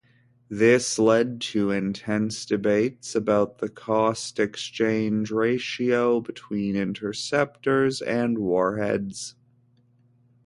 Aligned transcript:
This 0.49 0.97
led 0.97 1.39
to 1.53 1.69
intense 1.69 2.47
debates 2.47 3.13
about 3.13 3.59
the 3.59 3.69
"cost-exchange 3.69 5.29
ratio" 5.29 6.21
between 6.21 6.75
interceptors 6.75 8.01
and 8.01 8.39
warheads. 8.39 9.35